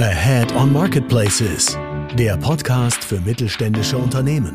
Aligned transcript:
Ahead 0.00 0.54
on 0.54 0.72
Marketplaces, 0.72 1.76
der 2.16 2.36
Podcast 2.36 3.02
für 3.02 3.20
mittelständische 3.20 3.98
Unternehmen. 3.98 4.54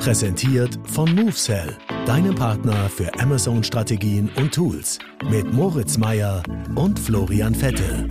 Präsentiert 0.00 0.76
von 0.88 1.14
MoveSell, 1.14 1.78
deinem 2.04 2.34
Partner 2.34 2.88
für 2.88 3.08
Amazon-Strategien 3.20 4.28
und 4.34 4.52
Tools. 4.52 4.98
Mit 5.30 5.52
Moritz 5.52 5.98
Meyer 5.98 6.42
und 6.74 6.98
Florian 6.98 7.54
Vettel. 7.54 8.08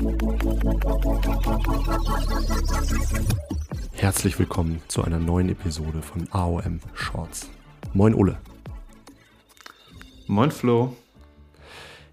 Herzlich 3.91 4.39
willkommen 4.39 4.81
zu 4.87 5.03
einer 5.03 5.19
neuen 5.19 5.49
Episode 5.49 6.01
von 6.01 6.25
AOM 6.31 6.79
Shorts. 6.93 7.49
Moin 7.93 8.15
Ole. 8.15 8.37
Moin 10.27 10.51
Flo. 10.51 10.95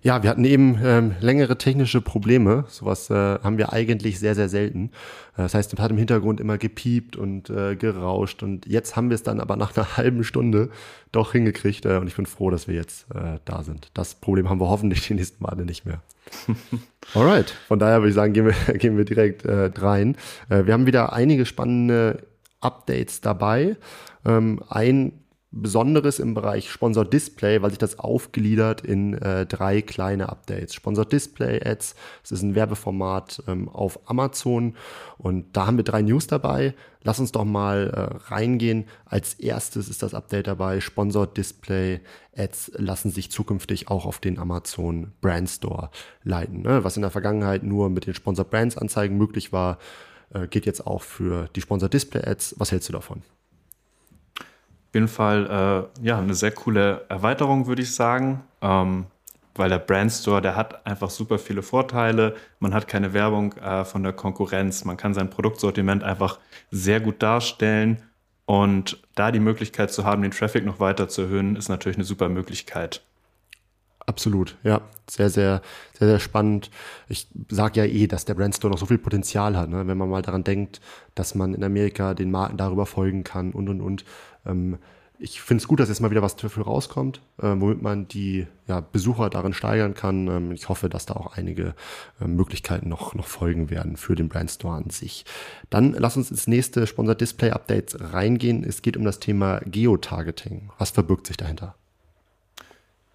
Ja, 0.09 0.23
wir 0.23 0.31
hatten 0.31 0.47
eben 0.47 0.81
ähm, 0.83 1.17
längere 1.21 1.59
technische 1.59 2.01
Probleme. 2.01 2.65
Sowas 2.69 3.11
äh, 3.11 3.15
haben 3.15 3.59
wir 3.59 3.75
eigentlich 3.75 4.19
sehr, 4.19 4.35
sehr 4.35 4.49
selten. 4.49 4.87
Äh, 5.37 5.43
das 5.43 5.53
heißt, 5.53 5.75
es 5.75 5.79
hat 5.79 5.91
im 5.91 5.99
Hintergrund 5.99 6.41
immer 6.41 6.57
gepiept 6.57 7.15
und 7.15 7.51
äh, 7.51 7.77
gerauscht. 7.77 8.43
Und 8.43 8.65
jetzt 8.65 8.97
haben 8.97 9.11
wir 9.11 9.17
es 9.17 9.23
dann 9.23 9.39
aber 9.39 9.57
nach 9.57 9.77
einer 9.77 9.97
halben 9.99 10.25
Stunde 10.25 10.71
doch 11.13 11.33
hingekriegt. 11.33 11.85
Äh, 11.85 11.99
und 11.99 12.07
ich 12.07 12.17
bin 12.17 12.25
froh, 12.25 12.49
dass 12.49 12.67
wir 12.67 12.75
jetzt 12.75 13.05
äh, 13.15 13.39
da 13.45 13.63
sind. 13.63 13.91
Das 13.93 14.15
Problem 14.15 14.49
haben 14.49 14.63
wir 14.63 14.71
hoffentlich 14.71 15.07
die 15.07 15.13
nächsten 15.13 15.45
Male 15.45 15.67
nicht 15.67 15.85
mehr. 15.85 16.01
Alright, 17.15 17.51
von 17.67 17.79
daher 17.79 17.99
würde 17.99 18.09
ich 18.09 18.15
sagen, 18.15 18.33
gehen 18.33 18.47
wir, 18.47 18.55
gehen 18.79 18.97
wir 18.97 19.05
direkt 19.05 19.45
äh, 19.45 19.71
rein. 19.77 20.17
Wir 20.49 20.73
haben 20.73 20.87
wieder 20.87 21.13
einige 21.13 21.45
spannende 21.45 22.23
Updates 22.63 23.21
dabei. 23.21 23.77
Ähm, 24.25 24.63
ein 24.71 25.13
Besonderes 25.51 26.19
im 26.19 26.35
Bereich 26.35 26.71
Sponsor 26.71 27.07
Display, 27.07 27.63
weil 27.63 27.71
sich 27.71 27.79
das 27.79 27.99
aufgliedert 27.99 28.83
in 28.83 29.15
äh, 29.15 29.47
drei 29.47 29.81
kleine 29.81 30.29
Updates. 30.29 30.75
Sponsor 30.75 31.07
Display 31.07 31.61
Ads, 31.65 31.95
das 32.23 32.33
ist 32.33 32.43
ein 32.43 32.55
Werbeformat 32.55 33.43
ähm, 33.49 33.69
auf 33.71 33.99
Amazon 34.11 34.77
und 35.17 35.57
da 35.57 35.67
haben 35.67 35.79
wir 35.79 35.85
drei 35.85 36.03
News 36.03 36.27
dabei. 36.27 36.75
Lass 37.03 37.19
uns 37.19 37.33
doch 37.33 37.47
mal 37.47 37.89
äh, 37.89 38.33
reingehen. 38.33 38.85
Als 39.07 39.35
erstes 39.35 39.89
ist 39.89 40.03
das 40.03 40.13
Update 40.13 40.49
dabei. 40.49 40.81
Sponsor 40.81 41.27
Display 41.27 42.01
Ads 42.37 42.73
lassen 42.75 43.11
sich 43.11 43.31
zukünftig 43.31 43.89
auch 43.89 44.05
auf 44.05 44.19
den 44.19 44.39
Amazon 44.39 45.13
Brand 45.23 45.49
Store 45.49 45.91
leiten. 46.25 46.61
Ne? 46.61 46.85
Was 46.85 46.97
in 46.97 47.03
der 47.03 47.11
Vergangenheit 47.11 47.63
nur 47.63 47.89
mit 47.89 48.07
den 48.07 48.13
Sponsor 48.13 48.45
Brands 48.45 48.77
Anzeigen 48.77 49.17
möglich 49.17 49.51
war, 49.51 49.79
äh, 50.35 50.47
geht 50.47 50.67
jetzt 50.67 50.87
auch 50.87 51.01
für 51.01 51.49
die 51.57 51.63
Sponsor 51.63 51.89
Display 51.89 52.23
Ads. 52.23 52.57
Was 52.59 52.71
hältst 52.71 52.91
du 52.91 52.93
davon? 52.93 53.23
Auf 54.89 54.95
jeden 54.95 55.09
Fall 55.09 55.91
äh, 56.01 56.07
ja, 56.07 56.19
eine 56.19 56.35
sehr 56.35 56.51
coole 56.51 57.05
Erweiterung, 57.09 57.67
würde 57.67 57.83
ich 57.83 57.95
sagen. 57.95 58.43
Ähm, 58.63 59.07
weil 59.55 59.69
der 59.69 59.79
Brandstore, 59.79 60.41
der 60.41 60.57
hat 60.57 60.87
einfach 60.87 61.11
super 61.11 61.39
viele 61.39 61.63
Vorteile. 61.63 62.37
Man 62.61 62.73
hat 62.73 62.87
keine 62.87 63.13
Werbung 63.13 63.53
äh, 63.55 63.85
von 63.85 64.03
der 64.03 64.13
Konkurrenz. 64.13 64.85
Man 64.85 64.97
kann 64.97 65.15
sein 65.15 65.31
Produktsortiment 65.31 66.05
einfach 66.05 66.39
sehr 66.71 67.01
gut 67.01 67.23
darstellen. 67.23 68.03
Und 68.47 69.03
da 69.15 69.31
die 69.31 69.41
Möglichkeit 69.41 69.93
zu 69.93 70.05
haben, 70.05 70.23
den 70.23 70.31
Traffic 70.31 70.65
noch 70.65 70.81
weiter 70.81 71.09
zu 71.09 71.23
erhöhen, 71.23 71.57
ist 71.57 71.69
natürlich 71.69 71.99
eine 71.99 72.05
super 72.05 72.29
Möglichkeit. 72.29 73.03
Absolut, 74.09 74.57
ja. 74.63 74.81
Sehr, 75.09 75.29
sehr, 75.29 75.61
sehr, 75.99 76.09
sehr 76.09 76.19
spannend. 76.19 76.71
Ich 77.09 77.29
sage 77.51 77.81
ja 77.81 77.87
eh, 77.87 78.07
dass 78.07 78.25
der 78.25 78.35
Brandstore 78.35 78.73
noch 78.73 78.79
so 78.79 78.87
viel 78.87 78.97
Potenzial 78.97 79.55
hat, 79.55 79.69
ne? 79.69 79.87
wenn 79.87 79.99
man 79.99 80.09
mal 80.09 80.23
daran 80.23 80.45
denkt, 80.45 80.81
dass 81.15 81.35
man 81.35 81.53
in 81.53 81.63
Amerika 81.63 82.15
den 82.15 82.31
Marken 82.31 82.57
darüber 82.57 82.87
folgen 82.87 83.23
kann 83.23 83.53
und 83.53 83.69
und 83.69 83.83
und. 83.83 84.07
Ähm, 84.47 84.79
ich 85.19 85.43
finde 85.43 85.61
es 85.61 85.69
gut, 85.69 85.81
dass 85.81 85.91
jetzt 85.91 86.01
mal 86.01 86.11
wieder 86.11 86.23
was 86.23 86.37
dafür 86.37 86.65
rauskommt, 86.65 87.21
äh, 87.43 87.49
womit 87.57 87.83
man 87.83 88.09
die 88.09 88.47
ja, 88.67 88.81
Besucher 88.81 89.29
darin 89.29 89.53
steigern 89.53 89.93
kann. 89.93 90.27
Ähm, 90.29 90.53
ich 90.53 90.71
hoffe, 90.71 90.89
dass 90.89 91.05
da 91.05 91.15
auch 91.15 91.37
einige 91.37 91.75
äh, 92.21 92.27
Möglichkeiten 92.27 92.89
noch, 92.89 93.15
noch 93.15 93.27
folgen 93.27 93.69
werden 93.69 93.99
für 93.99 94.15
den 94.15 94.31
Brandstore 94.31 94.77
an 94.77 94.89
sich. 94.89 95.27
Dann 95.69 95.93
lass 95.93 96.17
uns 96.17 96.31
ins 96.31 96.47
nächste 96.47 96.87
Sponsor 96.87 97.15
Display 97.15 97.51
Updates 97.51 97.99
reingehen. 98.01 98.65
Es 98.65 98.81
geht 98.81 98.97
um 98.97 99.05
das 99.05 99.21
Thema 99.21 99.61
Geotargeting. 99.67 100.71
Was 100.79 100.93
verbirgt 100.93 101.27
sich 101.27 101.37
dahinter? 101.37 101.75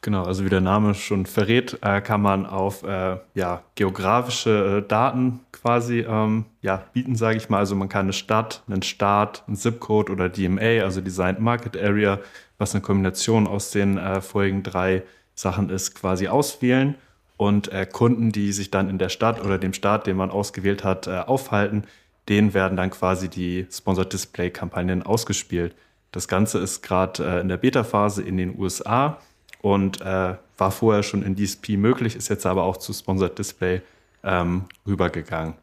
Genau, 0.03 0.23
also 0.25 0.43
wie 0.43 0.49
der 0.49 0.59
Name 0.59 0.95
schon 0.95 1.25
verrät, 1.25 1.77
äh, 1.81 2.01
kann 2.01 2.21
man 2.21 2.45
auf 2.45 2.83
äh, 2.83 3.19
ja, 3.35 3.63
geografische 3.75 4.83
äh, 4.83 4.87
Daten 4.87 5.39
quasi 5.53 6.01
ähm, 6.01 6.43
ja, 6.61 6.83
bieten, 6.91 7.15
sage 7.15 7.37
ich 7.37 7.47
mal. 7.47 7.59
Also 7.59 7.73
man 7.75 7.87
kann 7.87 8.07
eine 8.07 8.13
Stadt, 8.13 8.63
einen 8.67 8.81
Staat, 8.81 9.45
einen 9.47 9.55
Zip-Code 9.55 10.11
oder 10.11 10.27
DMA, 10.27 10.83
also 10.83 10.99
Designed 10.99 11.39
Market 11.39 11.81
Area, 11.81 12.19
was 12.57 12.75
eine 12.75 12.81
Kombination 12.81 13.47
aus 13.47 13.71
den 13.71 13.97
äh, 13.97 14.19
vorigen 14.19 14.61
drei 14.61 15.03
Sachen 15.35 15.69
ist, 15.69 15.95
quasi 15.95 16.27
auswählen. 16.27 16.95
Und 17.37 17.71
äh, 17.71 17.85
Kunden, 17.89 18.33
die 18.33 18.51
sich 18.51 18.71
dann 18.71 18.89
in 18.89 18.97
der 18.97 19.07
Stadt 19.07 19.41
oder 19.41 19.57
dem 19.57 19.71
Staat, 19.71 20.05
den 20.05 20.17
man 20.17 20.31
ausgewählt 20.31 20.83
hat, 20.83 21.07
äh, 21.07 21.19
aufhalten, 21.19 21.85
denen 22.27 22.53
werden 22.53 22.75
dann 22.75 22.89
quasi 22.89 23.29
die 23.29 23.67
Sponsored 23.71 24.11
Display-Kampagnen 24.11 25.01
ausgespielt. 25.03 25.73
Das 26.11 26.27
Ganze 26.27 26.59
ist 26.59 26.81
gerade 26.81 27.39
in 27.39 27.47
der 27.47 27.57
Beta-Phase 27.57 28.21
in 28.21 28.35
den 28.35 28.59
USA 28.59 29.17
und 29.63 30.01
äh, 30.01 30.35
war 30.57 30.71
vorher 30.71 31.03
schon 31.03 31.23
in 31.23 31.37
DSP 31.37 31.77
möglich, 31.77 32.17
ist 32.17 32.27
jetzt 32.27 32.45
aber 32.45 32.63
auch 32.63 32.75
zu 32.77 32.91
Sponsored 32.91 33.39
Display 33.39 33.81
ähm, 34.23 34.65
rübergegangen. 34.85 35.53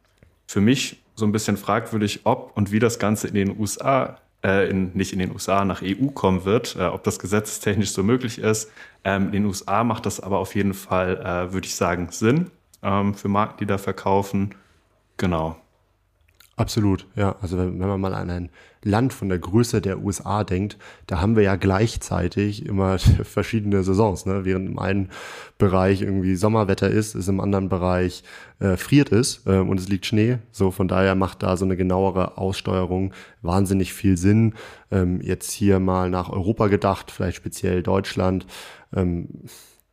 Für 0.46 0.62
mich 0.62 1.02
so 1.14 1.26
ein 1.26 1.32
bisschen 1.32 1.58
fragwürdig, 1.58 2.20
ob 2.24 2.56
und 2.56 2.72
wie 2.72 2.78
das 2.78 2.98
Ganze 2.98 3.28
in 3.28 3.34
den 3.34 3.60
USA, 3.60 4.16
äh, 4.42 4.70
in, 4.70 4.92
nicht 4.94 5.12
in 5.12 5.18
den 5.18 5.32
USA, 5.32 5.66
nach 5.66 5.82
EU 5.82 6.06
kommen 6.14 6.46
wird, 6.46 6.76
äh, 6.76 6.84
ob 6.84 7.04
das 7.04 7.18
gesetzestechnisch 7.18 7.92
so 7.92 8.02
möglich 8.02 8.38
ist. 8.38 8.70
Ähm, 9.04 9.26
in 9.26 9.32
den 9.32 9.44
USA 9.44 9.84
macht 9.84 10.06
das 10.06 10.18
aber 10.18 10.38
auf 10.38 10.54
jeden 10.54 10.72
Fall, 10.72 11.18
äh, 11.18 11.52
würde 11.52 11.66
ich 11.66 11.74
sagen, 11.74 12.08
Sinn 12.10 12.50
ähm, 12.82 13.14
für 13.14 13.28
Marken, 13.28 13.58
die 13.60 13.66
da 13.66 13.76
verkaufen. 13.76 14.54
Genau. 15.18 15.59
Absolut, 16.60 17.06
ja. 17.16 17.36
Also 17.40 17.56
wenn, 17.56 17.78
man 17.78 17.98
mal 17.98 18.12
an 18.12 18.28
ein 18.28 18.50
Land 18.84 19.14
von 19.14 19.30
der 19.30 19.38
Größe 19.38 19.80
der 19.80 20.04
USA 20.04 20.44
denkt, 20.44 20.76
da 21.06 21.18
haben 21.18 21.34
wir 21.34 21.42
ja 21.42 21.56
gleichzeitig 21.56 22.66
immer 22.66 22.98
verschiedene 23.24 23.82
Saisons. 23.82 24.26
Ne? 24.26 24.44
Während 24.44 24.68
im 24.68 24.78
einen 24.78 25.08
Bereich 25.56 26.02
irgendwie 26.02 26.36
Sommerwetter 26.36 26.90
ist, 26.90 27.14
ist 27.14 27.28
im 27.28 27.40
anderen 27.40 27.70
Bereich 27.70 28.24
äh, 28.58 28.76
friert 28.76 29.10
es 29.10 29.40
äh, 29.46 29.56
und 29.56 29.80
es 29.80 29.88
liegt 29.88 30.04
Schnee. 30.04 30.36
So 30.52 30.70
von 30.70 30.86
daher 30.86 31.14
macht 31.14 31.42
da 31.42 31.56
so 31.56 31.64
eine 31.64 31.78
genauere 31.78 32.36
Aussteuerung 32.36 33.14
wahnsinnig 33.40 33.94
viel 33.94 34.18
Sinn. 34.18 34.52
Ähm, 34.90 35.22
jetzt 35.22 35.50
hier 35.52 35.80
mal 35.80 36.10
nach 36.10 36.28
Europa 36.28 36.66
gedacht, 36.66 37.10
vielleicht 37.10 37.38
speziell 37.38 37.82
Deutschland. 37.82 38.46
Ähm, 38.94 39.28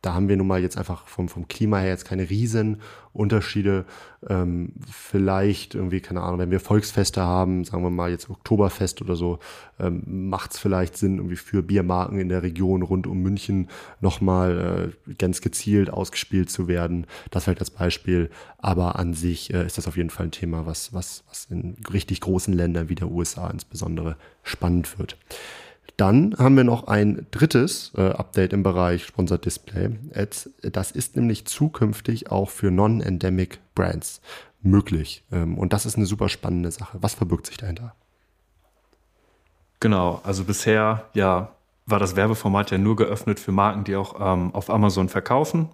da 0.00 0.14
haben 0.14 0.28
wir 0.28 0.36
nun 0.36 0.46
mal 0.46 0.60
jetzt 0.60 0.78
einfach 0.78 1.08
vom, 1.08 1.28
vom 1.28 1.48
Klima 1.48 1.78
her 1.78 1.88
jetzt 1.88 2.04
keine 2.04 2.30
riesen 2.30 2.80
Unterschiede. 3.12 3.84
Ähm, 4.28 4.74
vielleicht 4.88 5.74
irgendwie, 5.74 6.00
keine 6.00 6.20
Ahnung, 6.20 6.38
wenn 6.38 6.52
wir 6.52 6.60
Volksfeste 6.60 7.22
haben, 7.22 7.64
sagen 7.64 7.82
wir 7.82 7.90
mal 7.90 8.10
jetzt 8.10 8.30
Oktoberfest 8.30 9.02
oder 9.02 9.16
so, 9.16 9.40
ähm, 9.80 10.28
macht 10.28 10.52
es 10.52 10.58
vielleicht 10.58 10.96
Sinn, 10.96 11.16
irgendwie 11.16 11.36
für 11.36 11.62
Biermarken 11.62 12.20
in 12.20 12.28
der 12.28 12.44
Region 12.44 12.82
rund 12.82 13.08
um 13.08 13.20
München 13.20 13.68
nochmal 14.00 14.92
äh, 15.08 15.14
ganz 15.14 15.40
gezielt 15.40 15.90
ausgespielt 15.90 16.48
zu 16.48 16.68
werden. 16.68 17.06
Das 17.30 17.44
vielleicht 17.44 17.60
als 17.60 17.70
Beispiel. 17.70 18.30
Aber 18.58 18.96
an 19.00 19.14
sich 19.14 19.52
äh, 19.52 19.66
ist 19.66 19.78
das 19.78 19.88
auf 19.88 19.96
jeden 19.96 20.10
Fall 20.10 20.26
ein 20.26 20.32
Thema, 20.32 20.64
was, 20.64 20.94
was, 20.94 21.24
was 21.28 21.46
in 21.50 21.76
richtig 21.92 22.20
großen 22.20 22.54
Ländern 22.54 22.88
wie 22.88 22.94
der 22.94 23.10
USA 23.10 23.50
insbesondere 23.50 24.16
spannend 24.44 24.96
wird. 24.98 25.16
Dann 25.98 26.36
haben 26.38 26.56
wir 26.56 26.62
noch 26.62 26.86
ein 26.86 27.26
drittes 27.32 27.92
äh, 27.96 28.10
Update 28.12 28.52
im 28.52 28.62
Bereich 28.62 29.04
Sponsored 29.04 29.44
Display 29.44 29.98
Ads. 30.14 30.50
Das 30.62 30.92
ist 30.92 31.16
nämlich 31.16 31.44
zukünftig 31.44 32.30
auch 32.30 32.50
für 32.50 32.70
Non-Endemic 32.70 33.58
Brands 33.74 34.20
möglich. 34.62 35.24
Ähm, 35.32 35.58
und 35.58 35.72
das 35.72 35.86
ist 35.86 35.96
eine 35.96 36.06
super 36.06 36.28
spannende 36.28 36.70
Sache. 36.70 36.98
Was 37.00 37.14
verbirgt 37.14 37.46
sich 37.46 37.56
dahinter? 37.56 37.96
Genau, 39.80 40.20
also 40.22 40.44
bisher 40.44 41.04
ja 41.14 41.50
war 41.84 41.98
das 41.98 42.14
Werbeformat 42.14 42.70
ja 42.70 42.78
nur 42.78 42.94
geöffnet 42.94 43.40
für 43.40 43.50
Marken, 43.50 43.82
die 43.82 43.96
auch 43.96 44.14
ähm, 44.20 44.54
auf 44.54 44.70
Amazon 44.70 45.08
verkaufen. 45.08 45.70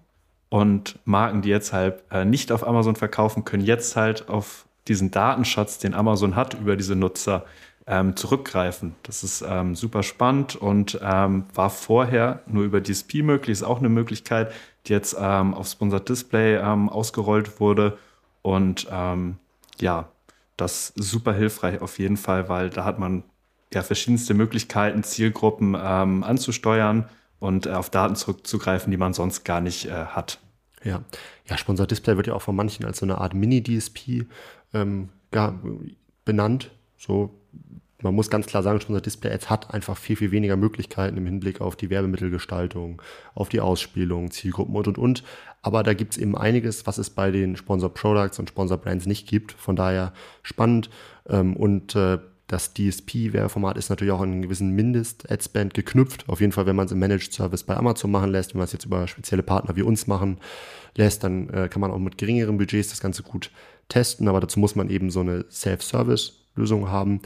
Und 0.48 0.98
Marken, 1.04 1.42
die 1.42 1.48
jetzt 1.50 1.74
halt 1.74 2.02
äh, 2.10 2.24
nicht 2.24 2.50
auf 2.50 2.66
Amazon 2.66 2.96
verkaufen, 2.96 3.44
können 3.44 3.64
jetzt 3.64 3.94
halt 3.94 4.28
auf 4.30 4.64
diesen 4.88 5.10
Datenschatz, 5.10 5.78
den 5.78 5.92
Amazon 5.92 6.36
hat 6.36 6.54
über 6.54 6.76
diese 6.76 6.94
Nutzer, 6.94 7.44
ähm, 7.86 8.16
zurückgreifen. 8.16 8.94
Das 9.02 9.22
ist 9.22 9.44
ähm, 9.46 9.74
super 9.74 10.02
spannend 10.02 10.56
und 10.56 10.98
ähm, 11.02 11.44
war 11.54 11.70
vorher 11.70 12.42
nur 12.46 12.64
über 12.64 12.82
DSP 12.82 13.22
möglich. 13.22 13.52
Ist 13.52 13.62
auch 13.62 13.78
eine 13.78 13.88
Möglichkeit, 13.88 14.52
die 14.86 14.92
jetzt 14.92 15.16
ähm, 15.18 15.54
auf 15.54 15.68
Sponsored 15.68 16.08
Display 16.08 16.56
ähm, 16.56 16.88
ausgerollt 16.88 17.60
wurde. 17.60 17.98
Und 18.42 18.86
ähm, 18.90 19.36
ja, 19.80 20.08
das 20.56 20.90
ist 20.90 21.10
super 21.10 21.34
hilfreich 21.34 21.80
auf 21.80 21.98
jeden 21.98 22.16
Fall, 22.16 22.48
weil 22.48 22.70
da 22.70 22.84
hat 22.84 22.98
man 22.98 23.24
ja 23.72 23.82
verschiedenste 23.82 24.34
Möglichkeiten, 24.34 25.02
Zielgruppen 25.02 25.74
anzusteuern 25.74 27.08
und 27.40 27.66
äh, 27.66 27.70
auf 27.70 27.90
Daten 27.90 28.14
zurückzugreifen, 28.14 28.90
die 28.90 28.96
man 28.96 29.14
sonst 29.14 29.44
gar 29.44 29.60
nicht 29.60 29.86
äh, 29.86 30.06
hat. 30.06 30.38
Ja. 30.84 31.02
ja, 31.48 31.56
Sponsored 31.56 31.90
Display 31.90 32.16
wird 32.16 32.26
ja 32.26 32.34
auch 32.34 32.42
von 32.42 32.54
manchen 32.54 32.84
als 32.84 32.98
so 32.98 33.06
eine 33.06 33.18
Art 33.18 33.34
Mini-DSP 33.34 34.26
benannt. 36.24 36.70
So 36.98 37.30
man 38.04 38.14
muss 38.14 38.28
ganz 38.28 38.46
klar 38.46 38.62
sagen, 38.62 38.80
Sponsor 38.80 39.00
Display 39.00 39.32
Ads 39.32 39.48
hat 39.48 39.72
einfach 39.72 39.96
viel, 39.96 40.16
viel 40.16 40.30
weniger 40.30 40.56
Möglichkeiten 40.56 41.16
im 41.16 41.24
Hinblick 41.24 41.62
auf 41.62 41.74
die 41.74 41.88
Werbemittelgestaltung, 41.88 43.00
auf 43.34 43.48
die 43.48 43.60
Ausspielung, 43.60 44.30
Zielgruppen 44.30 44.76
und, 44.76 44.86
und, 44.86 44.98
und. 44.98 45.24
Aber 45.62 45.82
da 45.82 45.94
gibt 45.94 46.12
es 46.12 46.18
eben 46.18 46.36
einiges, 46.36 46.86
was 46.86 46.98
es 46.98 47.08
bei 47.08 47.30
den 47.30 47.56
Sponsor 47.56 47.92
Products 47.92 48.38
und 48.38 48.50
Sponsor 48.50 48.76
Brands 48.76 49.06
nicht 49.06 49.26
gibt. 49.26 49.52
Von 49.52 49.74
daher 49.74 50.12
spannend. 50.42 50.90
Ähm, 51.26 51.56
und 51.56 51.96
äh, 51.96 52.18
das 52.46 52.74
DSP-Werbeformat 52.74 53.78
ist 53.78 53.88
natürlich 53.88 54.12
auch 54.12 54.20
an 54.20 54.32
einen 54.32 54.42
gewissen 54.42 54.72
Mindest-Adspend 54.72 55.72
geknüpft. 55.72 56.28
Auf 56.28 56.42
jeden 56.42 56.52
Fall, 56.52 56.66
wenn 56.66 56.76
man 56.76 56.84
es 56.84 56.92
im 56.92 56.98
Managed 56.98 57.32
Service 57.32 57.64
bei 57.64 57.74
Amazon 57.74 58.10
machen 58.10 58.30
lässt, 58.30 58.52
wenn 58.52 58.58
man 58.58 58.66
es 58.66 58.72
jetzt 58.72 58.84
über 58.84 59.08
spezielle 59.08 59.42
Partner 59.42 59.76
wie 59.76 59.82
uns 59.82 60.06
machen 60.06 60.36
lässt, 60.94 61.24
dann 61.24 61.48
äh, 61.48 61.68
kann 61.70 61.80
man 61.80 61.90
auch 61.90 61.98
mit 61.98 62.18
geringeren 62.18 62.58
Budgets 62.58 62.90
das 62.90 63.00
Ganze 63.00 63.22
gut 63.22 63.50
testen. 63.88 64.28
Aber 64.28 64.40
dazu 64.40 64.60
muss 64.60 64.74
man 64.74 64.90
eben 64.90 65.10
so 65.10 65.20
eine 65.20 65.46
Self-Service 65.50 66.43
Lösung 66.56 66.88
haben. 66.88 67.20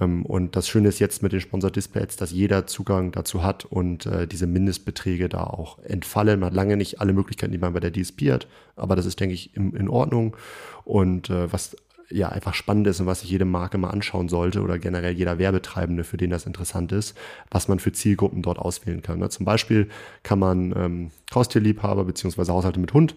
Ähm, 0.00 0.24
und 0.24 0.56
das 0.56 0.68
Schöne 0.68 0.88
ist 0.88 0.98
jetzt 0.98 1.22
mit 1.22 1.32
den 1.32 1.40
Sponsor 1.40 1.70
Displays, 1.70 2.16
dass 2.16 2.30
jeder 2.30 2.66
Zugang 2.66 3.12
dazu 3.12 3.42
hat 3.42 3.64
und 3.64 4.06
äh, 4.06 4.26
diese 4.26 4.46
Mindestbeträge 4.46 5.28
da 5.28 5.44
auch 5.44 5.78
entfallen. 5.80 6.40
Man 6.40 6.48
hat 6.48 6.54
lange 6.54 6.76
nicht 6.76 7.00
alle 7.00 7.12
Möglichkeiten, 7.12 7.52
die 7.52 7.58
man 7.58 7.72
bei 7.72 7.80
der 7.80 7.92
DSP 7.92 8.30
hat, 8.32 8.48
aber 8.76 8.96
das 8.96 9.06
ist, 9.06 9.20
denke 9.20 9.34
ich, 9.34 9.54
in, 9.56 9.88
Ordnung. 9.88 10.36
Und 10.84 11.30
äh, 11.30 11.52
was 11.52 11.76
ja 12.10 12.28
einfach 12.28 12.54
spannend 12.54 12.86
ist 12.86 13.00
und 13.00 13.06
was 13.06 13.20
sich 13.20 13.30
jede 13.30 13.44
Marke 13.44 13.78
mal 13.78 13.90
anschauen 13.90 14.28
sollte 14.28 14.62
oder 14.62 14.78
generell 14.78 15.12
jeder 15.12 15.38
Werbetreibende, 15.38 16.04
für 16.04 16.16
den 16.16 16.30
das 16.30 16.46
interessant 16.46 16.92
ist, 16.92 17.16
was 17.50 17.68
man 17.68 17.78
für 17.78 17.92
Zielgruppen 17.92 18.42
dort 18.42 18.58
auswählen 18.58 19.02
kann. 19.02 19.18
Ne? 19.18 19.28
Zum 19.28 19.44
Beispiel 19.44 19.88
kann 20.22 20.38
man 20.38 20.72
ähm, 20.76 21.10
Haustierliebhaber 21.34 22.04
beziehungsweise 22.04 22.52
Haushalte 22.52 22.80
mit 22.80 22.94
Hund 22.94 23.14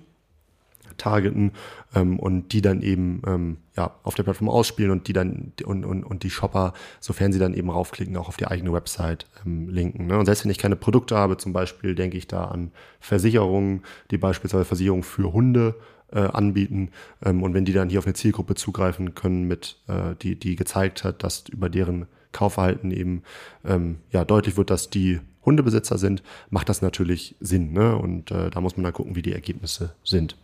targeten 1.01 1.51
ähm, 1.95 2.19
und 2.19 2.53
die 2.53 2.61
dann 2.61 2.81
eben 2.81 3.21
ähm, 3.25 3.57
ja, 3.75 3.95
auf 4.03 4.15
der 4.15 4.23
Plattform 4.23 4.49
ausspielen 4.49 4.91
und 4.91 5.07
die 5.07 5.13
dann 5.13 5.53
und, 5.65 5.85
und, 5.85 6.03
und 6.03 6.23
die 6.23 6.29
Shopper, 6.29 6.73
sofern 6.99 7.33
sie 7.33 7.39
dann 7.39 7.53
eben 7.53 7.69
raufklicken, 7.69 8.15
auch 8.17 8.27
auf 8.27 8.37
die 8.37 8.47
eigene 8.47 8.71
Website 8.71 9.27
ähm, 9.45 9.69
linken. 9.69 10.07
Ne? 10.07 10.17
Und 10.17 10.25
selbst 10.25 10.43
wenn 10.43 10.51
ich 10.51 10.57
keine 10.57 10.75
Produkte 10.75 11.17
habe, 11.17 11.37
zum 11.37 11.53
Beispiel 11.53 11.95
denke 11.95 12.17
ich 12.17 12.27
da 12.27 12.45
an 12.45 12.71
Versicherungen, 12.99 13.83
die 14.11 14.17
beispielsweise 14.17 14.65
Versicherungen 14.65 15.03
für 15.03 15.33
Hunde 15.33 15.75
äh, 16.11 16.19
anbieten. 16.19 16.91
Ähm, 17.23 17.43
und 17.43 17.53
wenn 17.53 17.65
die 17.65 17.73
dann 17.73 17.89
hier 17.89 17.99
auf 17.99 18.05
eine 18.05 18.13
Zielgruppe 18.13 18.55
zugreifen 18.55 19.15
können, 19.15 19.47
mit 19.47 19.77
äh, 19.87 20.15
die, 20.21 20.37
die 20.37 20.55
gezeigt 20.55 21.03
hat, 21.03 21.23
dass 21.23 21.45
über 21.49 21.69
deren 21.69 22.05
Kaufverhalten 22.31 22.91
eben 22.91 23.23
ähm, 23.65 23.97
ja 24.11 24.23
deutlich 24.23 24.57
wird, 24.57 24.69
dass 24.69 24.89
die 24.89 25.19
Hundebesitzer 25.45 25.97
sind, 25.97 26.21
macht 26.49 26.69
das 26.69 26.81
natürlich 26.81 27.35
Sinn. 27.39 27.73
Ne? 27.73 27.95
Und 27.95 28.31
äh, 28.31 28.49
da 28.49 28.61
muss 28.61 28.77
man 28.77 28.83
dann 28.83 28.93
gucken, 28.93 29.15
wie 29.15 29.21
die 29.21 29.33
Ergebnisse 29.33 29.95
sind. 30.03 30.37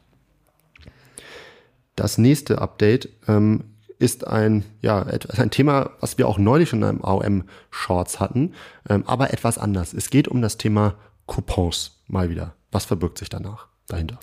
Das 1.98 2.20
nächste 2.20 2.62
Update 2.62 3.10
ähm, 3.28 3.64
ist 3.98 4.28
ein, 4.28 4.64
ja, 4.82 5.02
ein 5.02 5.50
Thema, 5.50 5.90
was 6.00 6.20
wir 6.20 6.28
auch 6.28 6.38
neulich 6.38 6.72
in 6.72 6.84
einem 6.84 7.04
AOM-Shorts 7.04 8.20
hatten, 8.20 8.54
ähm, 8.88 9.04
aber 9.08 9.34
etwas 9.34 9.58
anders. 9.58 9.94
Es 9.94 10.12
geht 10.12 10.28
um 10.28 10.44
das 10.44 10.58
Thema 10.58 10.94
Coupons 11.26 12.00
mal 12.08 12.30
wieder. 12.30 12.54
Was 12.72 12.86
verbirgt 12.86 13.18
sich 13.18 13.30
danach 13.30 13.66
dahinter? 13.88 14.20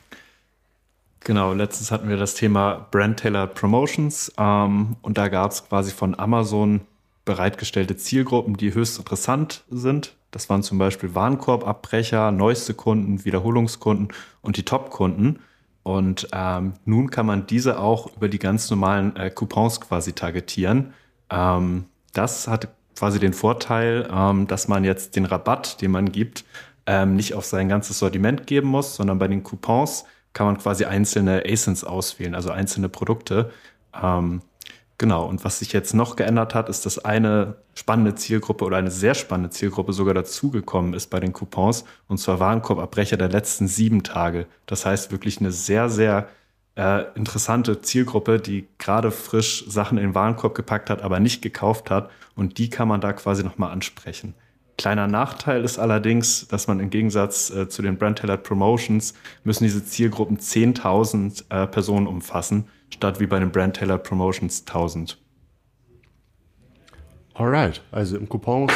Genau, 1.19 1.53
letztens 1.53 1.91
hatten 1.91 2.09
wir 2.09 2.17
das 2.17 2.35
Thema 2.35 2.87
Brand 2.93 3.19
Taylor 3.19 3.49
Promotions 3.49 4.33
ähm, 4.39 4.97
und 5.03 5.19
da 5.19 5.27
gab 5.27 5.51
es 5.51 5.69
quasi 5.69 5.91
von 5.91 6.17
Amazon 6.17 6.83
bereitgestellte 7.25 7.97
Zielgruppen, 7.97 8.57
die 8.57 8.73
höchst 8.73 8.99
interessant 8.99 9.65
sind. 9.69 10.15
Das 10.31 10.49
waren 10.49 10.63
zum 10.63 10.79
Beispiel 10.79 11.17
Warenkorbabbrecher, 11.17 12.31
neueste 12.31 12.75
Kunden, 12.75 13.25
Wiederholungskunden 13.25 14.09
und 14.43 14.59
die 14.59 14.65
Top-Kunden. 14.65 15.41
Und 15.85 16.29
ähm, 16.33 16.73
nun 16.87 17.11
kann 17.11 17.27
man 17.27 17.47
diese 17.47 17.79
auch 17.79 18.17
über 18.17 18.29
die 18.29 18.39
ganz 18.39 18.69
normalen 18.71 19.15
äh, 19.17 19.31
Coupons 19.31 19.81
quasi 19.81 20.15
targetieren. 20.15 20.95
Ähm, 21.31 21.85
das 22.15 22.49
hat 22.49 22.69
quasi 22.97 23.21
den 23.21 23.35
Vorteil, 23.35 24.09
ähm, 24.11 24.47
dass 24.47 24.67
man 24.67 24.83
jetzt 24.83 25.15
den 25.15 25.27
Rabatt, 25.27 25.83
den 25.83 25.91
man 25.91 26.11
gibt, 26.11 26.45
ähm, 26.87 27.17
nicht 27.17 27.35
auf 27.35 27.45
sein 27.45 27.69
ganzes 27.69 27.99
Sortiment 27.99 28.47
geben 28.47 28.69
muss, 28.69 28.97
sondern 28.97 29.19
bei 29.19 29.29
den 29.29 29.43
Coupons 29.43 30.07
kann 30.33 30.47
man 30.47 30.59
quasi 30.59 30.87
einzelne 30.87 31.45
ASINs 31.47 31.85
auswählen, 31.85 32.35
also 32.35 32.51
einzelne 32.51 32.89
Produkte. 32.89 33.51
Genau, 34.97 35.27
und 35.27 35.45
was 35.45 35.59
sich 35.59 35.73
jetzt 35.73 35.93
noch 35.93 36.15
geändert 36.15 36.55
hat, 36.55 36.69
ist, 36.69 36.87
dass 36.87 37.05
eine 37.05 37.57
spannende 37.75 38.15
Zielgruppe 38.15 38.65
oder 38.65 38.77
eine 38.77 38.93
sehr 38.93 39.15
spannende 39.15 39.51
Zielgruppe 39.51 39.93
sogar 39.93 40.15
dazugekommen 40.15 40.95
ist 40.95 41.11
bei 41.11 41.19
den 41.19 41.33
Coupons, 41.33 41.85
und 42.07 42.19
zwar 42.19 42.39
Warenkorbabbrecher 42.39 43.17
der 43.17 43.29
letzten 43.29 43.67
sieben 43.67 44.05
Tage. 44.05 44.47
Das 44.67 44.87
heißt 44.87 45.11
wirklich 45.11 45.41
eine 45.41 45.51
sehr, 45.51 45.91
sehr 45.91 46.29
äh, 46.77 47.05
interessante 47.17 47.81
Zielgruppe, 47.83 48.39
die 48.39 48.69
gerade 48.79 49.11
frisch 49.11 49.65
Sachen 49.67 49.99
in 49.99 50.05
den 50.05 50.15
Warenkorb 50.15 50.55
gepackt 50.55 50.91
hat, 50.91 51.03
aber 51.03 51.19
nicht 51.19 51.43
gekauft 51.43 51.91
hat. 51.91 52.11
Und 52.37 52.59
die 52.59 52.71
kann 52.71 52.89
man 52.89 53.01
da 53.01 53.13
quasi 53.13 53.43
nochmal 53.43 53.73
ansprechen. 53.73 54.35
Kleiner 54.77 55.07
Nachteil 55.07 55.63
ist 55.63 55.79
allerdings, 55.79 56.49
dass 56.49 56.67
man 56.67 56.81
im 56.81 56.91
Gegensatz 56.91 57.51
äh, 57.51 57.69
zu 57.69 57.81
den 57.83 57.97
Brand 57.97 58.21
Promotions 58.43 59.15
müssen 59.45 59.65
diese 59.65 59.85
Zielgruppen 59.85 60.39
10.000 60.39 61.45
äh, 61.51 61.67
Personen 61.69 62.09
umfassen 62.09 62.67
statt 62.95 63.21
wie 63.21 63.27
bei 63.27 63.39
den 63.39 63.51
Brand 63.51 63.77
Taylor 63.77 63.99
Promotions 63.99 64.61
1000. 64.61 65.19
Alright, 67.35 67.83
also 67.91 68.17
im 68.17 68.29
Coupons, 68.29 68.73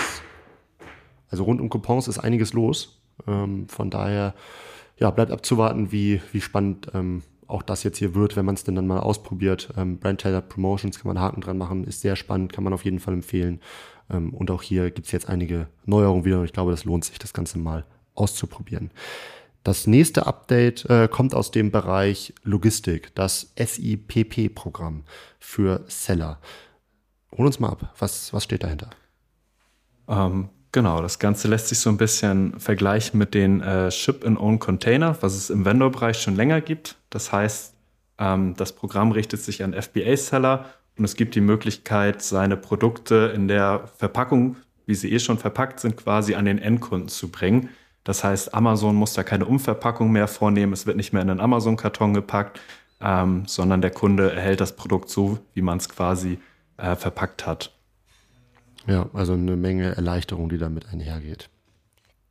also 1.31 1.45
rund 1.45 1.61
um 1.61 1.69
Coupons 1.69 2.09
ist 2.09 2.19
einiges 2.19 2.53
los. 2.53 3.01
Ähm, 3.27 3.69
von 3.69 3.91
daher, 3.91 4.35
ja, 4.99 5.11
bleibt 5.11 5.31
abzuwarten, 5.31 5.93
wie, 5.93 6.21
wie 6.33 6.41
spannend 6.41 6.91
ähm, 6.95 7.23
auch 7.47 7.63
das 7.63 7.85
jetzt 7.85 7.99
hier 7.99 8.15
wird, 8.17 8.37
wenn 8.37 8.45
man 8.45 8.57
es 8.57 8.65
denn 8.65 8.75
dann 8.75 8.89
mal 8.89 8.99
ausprobiert. 8.99 9.73
Ähm, 9.77 9.99
Brand 9.99 10.21
Taylor 10.21 10.41
Promotions 10.41 10.99
kann 10.99 11.09
man 11.09 11.21
Haken 11.21 11.41
dran 11.41 11.57
machen, 11.57 11.85
ist 11.85 12.01
sehr 12.01 12.17
spannend, 12.17 12.53
kann 12.53 12.65
man 12.65 12.73
auf 12.73 12.85
jeden 12.85 12.99
Fall 12.99 13.15
empfehlen. 13.15 13.61
Ähm, 14.11 14.35
und 14.35 14.51
auch 14.51 14.63
hier 14.63 14.91
gibt 14.91 15.07
es 15.07 15.13
jetzt 15.13 15.29
einige 15.29 15.69
Neuerungen 15.87 16.25
wieder 16.25 16.41
und 16.41 16.45
ich 16.45 16.53
glaube, 16.53 16.73
das 16.73 16.85
lohnt 16.85 17.05
sich, 17.05 17.19
das 17.19 17.33
Ganze 17.33 17.59
mal 17.59 17.85
auszuprobieren. 18.15 18.91
Das 19.69 19.87
nächste 19.87 20.27
Update 20.27 20.87
äh, 20.87 21.09
kommt 21.09 21.35
aus 21.35 21.51
dem 21.51 21.71
Bereich 21.71 22.33
Logistik, 22.43 23.15
das 23.15 23.53
SIPP-Programm 23.59 25.05
für 25.39 25.85
Seller. 25.89 26.39
Hol 27.37 27.45
uns 27.45 27.61
mal 27.61 27.69
ab, 27.69 27.95
was, 27.99 28.33
was 28.33 28.45
steht 28.45 28.65
dahinter? 28.65 28.89
Ähm, 30.09 30.49
genau, 30.73 31.03
das 31.03 31.19
Ganze 31.19 31.49
lässt 31.49 31.69
sich 31.69 31.81
so 31.81 31.91
ein 31.91 31.99
bisschen 31.99 32.59
vergleichen 32.59 33.19
mit 33.19 33.35
den 33.35 33.61
äh, 33.61 33.91
Ship-in-Own-Container, 33.91 35.19
was 35.21 35.35
es 35.35 35.51
im 35.51 35.67
Vendor-Bereich 35.67 36.19
schon 36.19 36.35
länger 36.35 36.63
gibt. 36.63 36.97
Das 37.11 37.31
heißt, 37.31 37.75
ähm, 38.17 38.55
das 38.57 38.73
Programm 38.73 39.13
richtet 39.13 39.43
sich 39.43 39.63
an 39.63 39.75
FBA-Seller 39.75 40.65
und 40.97 41.05
es 41.05 41.15
gibt 41.15 41.35
die 41.35 41.43
Möglichkeit, 41.43 42.23
seine 42.23 42.57
Produkte 42.57 43.33
in 43.35 43.49
der 43.49 43.87
Verpackung, 43.99 44.57
wie 44.87 44.95
sie 44.95 45.13
eh 45.13 45.19
schon 45.19 45.37
verpackt 45.37 45.79
sind, 45.81 45.99
quasi 45.99 46.37
an 46.37 46.47
den 46.47 46.57
Endkunden 46.57 47.11
zu 47.11 47.29
bringen. 47.31 47.69
Das 48.05 48.25
heißt, 48.25 48.55
Amazon 48.55 48.95
muss 48.95 49.13
da 49.13 49.23
keine 49.23 49.45
Umverpackung 49.45 50.11
mehr 50.11 50.29
vornehmen. 50.29 50.73
Es 50.73 50.87
wird 50.87 50.97
nicht 50.97 51.13
mehr 51.13 51.23
in 51.23 51.31
einen 51.31 51.41
Amazon-Karton 51.41 52.15
gepackt, 52.15 52.61
ähm, 53.01 53.45
sondern 53.47 53.83
der 53.83 53.91
Kunde 53.91 54.33
erhält 54.33 54.61
das 54.61 54.77
Produkt 54.77 55.11
so, 55.11 55.39
wie 55.55 55.63
man 55.63 55.79
es 55.79 55.89
quasi 55.89 56.39
äh, 56.79 56.97
verpackt 56.97 57.47
hat. 57.47 57.73
Ja, 58.87 59.07
also 59.13 59.35
eine 59.35 59.57
Menge 59.57 59.95
Erleichterung, 59.95 60.49
die 60.49 60.59
damit 60.59 60.89
einhergeht. 60.91 61.51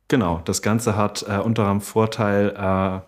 Genau, 0.08 0.40
das 0.44 0.62
Ganze 0.62 0.96
hat 0.96 1.22
äh, 1.28 1.38
unter 1.38 1.62
anderem 1.62 1.80
Vorteil, 1.80 2.50
äh, 2.56 3.00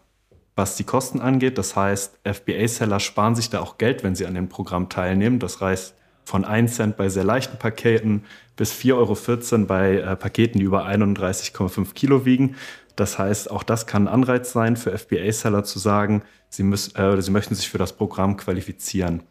was 0.55 0.77
die 0.77 0.85
Kosten 0.85 1.21
angeht. 1.21 1.59
Das 1.59 1.75
heißt, 1.75 2.21
FBA-Seller 2.25 3.01
sparen 3.01 3.35
sich 3.35 3.51
da 3.51 3.61
auch 3.61 3.79
Geld, 3.79 4.05
wenn 4.05 4.15
sie 4.15 4.27
an 4.27 4.35
dem 4.35 4.49
Programm 4.49 4.89
teilnehmen. 4.89 5.39
Das 5.39 5.61
heißt, 5.61 5.95
von 6.31 6.45
1 6.45 6.77
Cent 6.77 6.97
bei 6.97 7.09
sehr 7.09 7.25
leichten 7.25 7.59
Paketen 7.59 8.23
bis 8.55 8.73
4,14 8.73 9.53
Euro 9.53 9.67
bei 9.67 9.97
äh, 9.97 10.17
Paketen, 10.17 10.61
die 10.61 10.65
über 10.65 10.87
31,5 10.87 11.93
Kilo 11.93 12.25
wiegen. 12.25 12.55
Das 12.95 13.19
heißt, 13.19 13.51
auch 13.51 13.65
das 13.65 13.89
kann 13.89 14.05
ein 14.05 14.15
Anreiz 14.15 14.53
sein 14.53 14.77
für 14.77 14.97
FBA-Seller 14.97 15.65
zu 15.65 15.81
sagen, 15.81 16.23
sie, 16.49 16.63
müssen, 16.63 16.95
äh, 16.97 17.21
sie 17.21 17.33
möchten 17.33 17.57
sich 17.57 17.69
für 17.69 17.79
das 17.79 17.95
Programm 17.95 18.37
qualifizieren. 18.37 19.25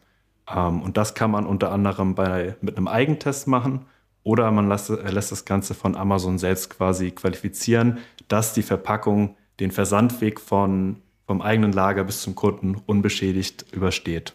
Ähm, 0.54 0.82
und 0.82 0.98
das 0.98 1.14
kann 1.14 1.30
man 1.30 1.46
unter 1.46 1.72
anderem 1.72 2.14
bei, 2.14 2.56
mit 2.60 2.76
einem 2.76 2.86
Eigentest 2.86 3.46
machen 3.46 3.86
oder 4.22 4.50
man 4.50 4.68
lässt, 4.68 4.90
äh, 4.90 5.10
lässt 5.10 5.32
das 5.32 5.46
Ganze 5.46 5.72
von 5.72 5.96
Amazon 5.96 6.38
selbst 6.38 6.68
quasi 6.68 7.12
qualifizieren, 7.12 7.98
dass 8.28 8.52
die 8.52 8.62
Verpackung 8.62 9.36
den 9.58 9.70
Versandweg 9.70 10.38
von, 10.38 10.96
vom 11.26 11.40
eigenen 11.40 11.72
Lager 11.72 12.04
bis 12.04 12.20
zum 12.20 12.34
Kunden 12.34 12.76
unbeschädigt 12.86 13.64
übersteht. 13.72 14.34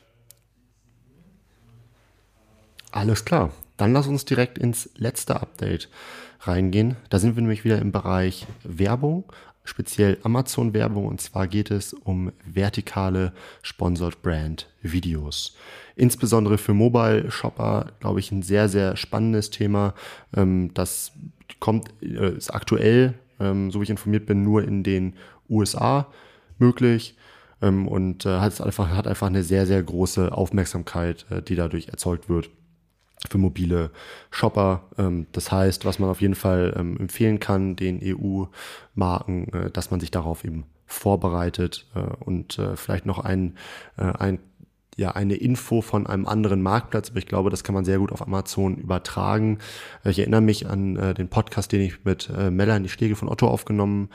Alles 2.96 3.26
klar. 3.26 3.52
Dann 3.76 3.92
lass 3.92 4.08
uns 4.08 4.24
direkt 4.24 4.58
ins 4.58 4.90
letzte 4.96 5.42
Update 5.42 5.90
reingehen. 6.40 6.96
Da 7.10 7.20
sind 7.20 7.36
wir 7.36 7.42
nämlich 7.42 7.66
wieder 7.66 7.78
im 7.80 7.92
Bereich 7.92 8.48
Werbung, 8.64 9.26
speziell 9.66 10.18
Amazon-Werbung. 10.24 11.06
Und 11.06 11.20
zwar 11.20 11.48
geht 11.48 11.72
es 11.72 11.92
um 11.92 12.32
vertikale 12.46 13.34
Sponsored 13.64 14.22
Brand 14.22 14.70
Videos. 14.82 15.58
Insbesondere 15.98 16.58
für 16.58 16.74
Mobile 16.74 17.30
Shopper, 17.32 17.92
glaube 18.00 18.22
ich, 18.22 18.32
ein 18.32 18.44
sehr, 18.44 18.70
sehr 18.70 18.96
spannendes 18.96 19.50
Thema. 19.50 19.94
Ähm, 20.34 20.74
das 20.74 21.12
kommt, 21.60 21.90
äh, 22.02 22.38
ist 22.38 22.54
aktuell, 22.54 23.16
ähm, 23.42 23.72
so 23.72 23.82
wie 23.82 23.84
ich 23.84 23.90
informiert 23.90 24.26
bin, 24.26 24.42
nur 24.44 24.64
in 24.64 24.84
den 24.84 25.16
USA 25.50 26.08
möglich 26.60 27.18
ähm, 27.62 27.90
und 27.90 28.26
äh, 28.26 28.40
hat 28.40 28.62
einfach, 28.62 28.90
hat 28.92 29.06
einfach 29.06 29.28
eine 29.28 29.44
sehr, 29.44 29.68
sehr 29.68 29.84
große 29.84 30.32
Aufmerksamkeit, 30.32 31.26
äh, 31.30 31.42
die 31.42 31.56
dadurch 31.56 31.90
erzeugt 31.90 32.30
wird. 32.30 32.50
Für 33.30 33.38
mobile 33.38 33.92
Shopper. 34.32 34.84
Ähm, 34.98 35.28
das 35.32 35.52
heißt, 35.52 35.86
was 35.86 36.00
man 36.00 36.10
auf 36.10 36.22
jeden 36.22 36.36
Fall 36.36 36.74
ähm, 36.78 36.98
empfehlen 36.98 37.40
kann, 37.40 37.76
den 37.76 38.00
EU-Marken, 38.04 39.54
äh, 39.54 39.72
dass 39.72 39.92
man 39.92 40.00
sich 40.00 40.12
darauf 40.12 40.44
eben 40.44 40.66
vorbereitet 40.86 41.88
äh, 41.96 42.00
und 42.00 42.60
äh, 42.60 42.76
vielleicht 42.76 43.06
noch 43.06 43.20
ein, 43.20 43.58
ein 43.98 44.40
ja 44.98 45.12
eine 45.12 45.36
Info 45.36 45.82
von 45.82 46.08
einem 46.08 46.26
anderen 46.26 46.62
Marktplatz, 46.62 47.10
aber 47.10 47.20
ich 47.20 47.26
glaube, 47.26 47.50
das 47.50 47.66
kann 47.66 47.76
man 47.76 47.84
sehr 47.84 48.00
gut 48.00 48.14
auf 48.14 48.22
Amazon 48.22 48.78
übertragen. 48.78 49.60
Ich 50.06 50.20
erinnere 50.20 50.40
mich 50.40 50.70
an 50.70 50.96
den 51.16 51.28
Podcast, 51.28 51.74
den 51.74 51.82
ich 51.82 52.06
mit 52.06 52.32
Melanie 52.50 52.88
Stege 52.88 53.18
von 53.18 53.28
Otto 53.28 53.50
aufgenommen 53.50 54.08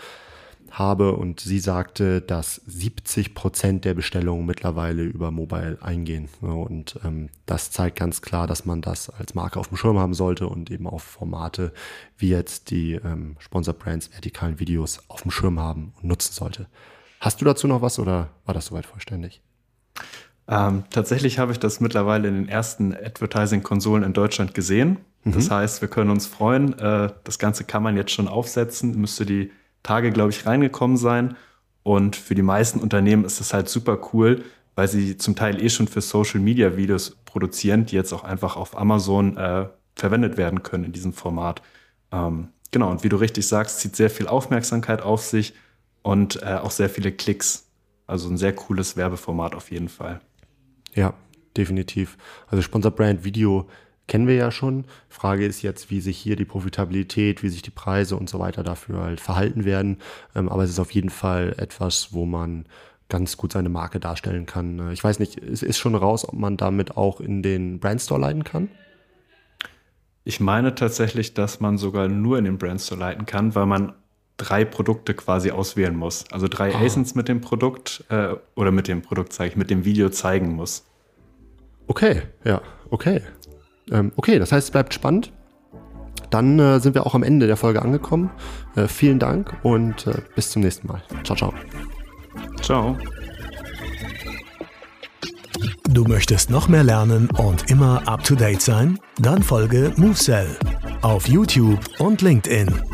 habe 0.71 1.17
und 1.17 1.41
sie 1.41 1.59
sagte, 1.59 2.21
dass 2.21 2.57
70 2.67 3.35
Prozent 3.35 3.85
der 3.85 3.95
Bestellungen 3.95 4.47
mittlerweile 4.47 5.03
über 5.03 5.31
Mobile 5.31 5.79
eingehen. 5.81 6.29
Und 6.41 6.99
ähm, 7.05 7.29
das 7.47 7.71
zeigt 7.71 7.99
ganz 7.99 8.23
klar, 8.23 8.47
dass 8.47 8.65
man 8.65 8.83
das 8.83 9.11
als 9.11 9.35
Marke 9.35 9.59
auf 9.59 9.69
dem 9.69 9.77
Schirm 9.77 9.99
haben 9.99 10.15
sollte 10.15 10.47
und 10.47 10.71
eben 10.71 10.87
auch 10.87 11.01
Formate 11.01 11.73
wie 12.17 12.31
jetzt 12.31 12.71
die 12.71 12.93
ähm, 12.93 13.37
Sponsor 13.39 13.75
Brands 13.75 14.13
vertikalen 14.13 14.59
Videos 14.61 15.01
auf 15.09 15.23
dem 15.23 15.31
Schirm 15.31 15.59
haben 15.59 15.93
und 15.97 16.05
nutzen 16.05 16.33
sollte. 16.33 16.67
Hast 17.21 17.41
du 17.41 17.45
dazu 17.45 17.67
noch 17.67 17.83
was 17.83 17.99
oder 17.99 18.31
war 18.45 18.55
das 18.55 18.67
soweit 18.67 18.87
vollständig? 18.87 19.43
Ähm, 20.49 20.85
tatsächlich 20.91 21.39
habe 21.39 21.53
ich 21.53 21.59
das 21.59 21.81
mittlerweile 21.81 22.29
in 22.29 22.35
den 22.35 22.49
ersten 22.49 22.95
Advertising-Konsolen 22.95 24.03
in 24.03 24.13
Deutschland 24.13 24.55
gesehen. 24.55 24.99
Mhm. 25.25 25.33
Das 25.33 25.51
heißt, 25.51 25.81
wir 25.81 25.89
können 25.89 26.11
uns 26.11 26.27
freuen. 26.27 26.79
Äh, 26.79 27.13
das 27.25 27.39
Ganze 27.39 27.65
kann 27.65 27.83
man 27.83 27.97
jetzt 27.97 28.11
schon 28.13 28.27
aufsetzen. 28.27 28.99
Müsste 29.01 29.27
die 29.27 29.51
Tage, 29.83 30.11
glaube 30.11 30.31
ich, 30.31 30.47
reingekommen 30.47 30.97
sein. 30.97 31.37
Und 31.83 32.17
für 32.17 32.35
die 32.35 32.43
meisten 32.43 32.81
Unternehmen 32.81 33.25
ist 33.25 33.41
das 33.41 33.55
halt 33.55 33.69
super 33.69 33.99
cool, 34.13 34.45
weil 34.75 34.89
sie 34.89 35.17
zum 35.17 35.35
Teil 35.35 35.63
eh 35.63 35.71
schon 35.71 35.89
für 35.89 36.01
Social 36.01 36.41
Media 36.41 36.77
Videos 36.77 37.17
produzieren, 37.25 37.87
die 37.87 37.97
jetzt 37.97 38.13
auch 38.13 38.25
einfach 38.25 38.57
auf 38.57 38.77
Amazon 38.77 39.37
äh, 39.37 39.67
verwendet 39.95 40.37
werden 40.37 40.63
können 40.63 40.85
in 40.85 40.93
diesem 40.93 41.13
Format. 41.13 41.63
Ähm, 42.13 42.49
genau, 42.71 42.91
und 42.91 43.05
wie 43.05 43.09
du 43.09 43.17
richtig 43.17 43.47
sagst, 43.47 43.81
zieht 43.81 43.97
sehr 43.97 44.11
viel 44.11 44.27
Aufmerksamkeit 44.27 45.03
auf 45.03 45.23
sich 45.25 45.55
und 46.03 46.43
äh, 46.43 46.57
auch 46.57 46.71
sehr 46.71 46.91
viele 46.91 47.13
Klicks. 47.13 47.67
Also 48.07 48.29
ein 48.29 48.37
sehr 48.37 48.55
cooles 48.55 48.97
Werbeformat 48.97 49.55
auf 49.55 49.71
jeden 49.71 49.89
Fall. 49.89 50.21
Ja, 50.95 51.15
definitiv. 51.57 52.17
Also 52.49 52.63
Sponsor 52.63 52.91
Brand 52.91 53.25
Video 53.25 53.69
kennen 54.11 54.27
wir 54.27 54.35
ja 54.35 54.51
schon. 54.51 54.85
Frage 55.09 55.47
ist 55.47 55.63
jetzt, 55.63 55.89
wie 55.91 56.01
sich 56.01 56.19
hier 56.19 56.35
die 56.35 56.45
Profitabilität, 56.45 57.45
wie 57.45 57.49
sich 57.49 57.63
die 57.63 57.71
Preise 57.71 58.17
und 58.17 58.29
so 58.29 58.41
weiter 58.41 58.65
dafür 58.65 59.03
halt 59.03 59.21
verhalten 59.21 59.65
werden. 59.65 59.99
Ähm, 60.35 60.49
aber 60.49 60.65
es 60.65 60.71
ist 60.71 60.81
auf 60.81 60.91
jeden 60.91 61.11
Fall 61.11 61.55
etwas, 61.59 62.13
wo 62.13 62.27
man 62.27 62.67
ganz 63.09 63.37
gut 63.37 63.53
seine 63.53 63.69
Marke 63.69 64.01
darstellen 64.01 64.47
kann. 64.47 64.81
Äh, 64.81 64.93
ich 64.93 65.05
weiß 65.05 65.21
nicht, 65.21 65.39
es 65.39 65.63
ist 65.63 65.79
schon 65.79 65.95
raus, 65.95 66.29
ob 66.29 66.35
man 66.35 66.57
damit 66.57 66.97
auch 66.97 67.21
in 67.21 67.45
den 67.45 67.79
Brandstore 67.79 68.21
leiten 68.21 68.43
kann? 68.43 68.69
Ich 70.25 70.41
meine 70.41 70.75
tatsächlich, 70.75 71.33
dass 71.35 71.61
man 71.61 71.79
sogar 71.79 72.09
nur 72.09 72.37
in 72.37 72.45
den 72.47 72.59
Brandstore 72.59 73.01
leiten 73.01 73.27
kann, 73.27 73.55
weil 73.55 73.67
man 73.67 73.93
drei 74.37 74.65
Produkte 74.65 75.15
quasi 75.15 75.53
auswählen 75.53 75.95
muss. 75.95 76.25
Also 76.33 76.49
drei 76.49 76.75
ah. 76.75 76.81
ASINs 76.81 77.15
mit 77.15 77.29
dem 77.29 77.41
Produkt 77.41 78.05
äh, 78.09 78.35
oder 78.57 78.73
mit 78.73 78.89
dem 78.89 79.03
Produkt, 79.03 79.33
sage 79.33 79.51
ich, 79.51 79.57
mit 79.57 79.71
dem 79.71 79.85
Video 79.85 80.09
zeigen 80.11 80.57
muss. 80.57 80.85
Okay, 81.87 82.23
ja, 82.45 82.61
okay. 82.91 83.23
Ähm, 83.91 84.13
okay, 84.17 84.39
das 84.39 84.53
heißt, 84.53 84.69
es 84.69 84.71
bleibt 84.71 84.95
spannend. 84.95 85.33
Dann 86.31 86.59
äh, 86.59 86.81
sind 86.81 86.95
wir 86.95 87.07
auch 87.07 87.15
am 87.15 87.23
Ende 87.23 87.47
der 87.47 87.57
Folge 87.57 87.83
angekommen. 87.83 88.31
Äh, 88.77 88.87
vielen 88.87 89.19
Dank 89.19 89.53
und 89.63 90.07
äh, 90.07 90.15
bis 90.35 90.51
zum 90.51 90.63
nächsten 90.63 90.87
Mal. 90.87 91.03
Ciao, 91.25 91.37
ciao. 91.37 91.55
Ciao. 92.63 92.97
Du 95.89 96.05
möchtest 96.05 96.51
noch 96.51 96.69
mehr 96.69 96.85
lernen 96.85 97.29
und 97.31 97.69
immer 97.71 98.07
up 98.07 98.23
to 98.23 98.37
date 98.37 98.63
sein? 98.63 98.99
Dann 99.19 99.43
folge 99.43 99.93
MoveSell 99.97 100.57
auf 101.03 101.27
YouTube 101.27 101.81
und 101.99 102.23
LinkedIn. 102.23 102.90